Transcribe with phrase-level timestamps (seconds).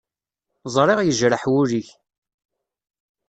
[0.75, 1.87] Ẓriɣ yejreḥ wul-ik.